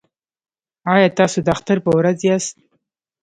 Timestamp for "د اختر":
1.45-1.77